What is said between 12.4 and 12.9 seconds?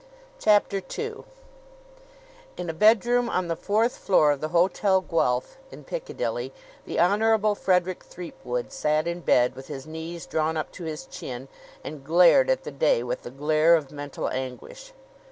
at the